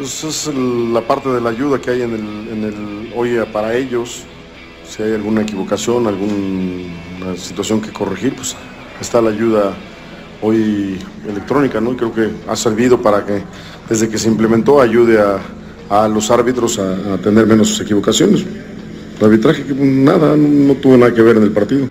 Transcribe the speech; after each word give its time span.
Pues 0.00 0.24
es 0.24 0.46
el- 0.46 0.94
la 0.94 1.02
parte 1.02 1.28
de 1.28 1.42
la 1.42 1.50
ayuda 1.50 1.78
que 1.78 1.90
hay 1.90 2.00
en 2.00 2.14
el, 2.14 2.48
en 2.48 2.64
el 2.64 3.46
para 3.52 3.76
ellos. 3.76 4.22
Si 4.88 5.02
hay 5.02 5.12
alguna 5.12 5.42
equivocación, 5.42 6.06
alguna 6.06 7.36
situación 7.36 7.82
que 7.82 7.92
corregir, 7.92 8.34
pues 8.34 8.56
está 8.98 9.20
la 9.20 9.28
ayuda 9.28 9.74
hoy 10.40 10.98
electrónica, 11.28 11.82
¿no? 11.82 11.94
Creo 11.98 12.14
que 12.14 12.30
ha 12.48 12.56
servido 12.56 13.02
para 13.02 13.26
que 13.26 13.42
desde 13.90 14.08
que 14.08 14.16
se 14.16 14.28
implementó 14.28 14.80
ayude 14.80 15.18
a, 15.90 16.08
los 16.08 16.30
árbitros 16.30 16.78
a, 16.78 17.18
tener 17.18 17.46
menos 17.46 17.78
equivocaciones. 17.78 18.46
El 19.18 19.26
arbitraje, 19.26 19.66
nada, 19.74 20.34
no, 20.34 20.48
no 20.48 20.74
tuvo 20.76 20.96
nada 20.96 21.12
que 21.12 21.20
ver 21.20 21.36
en 21.36 21.42
el 21.42 21.52
partido. 21.52 21.90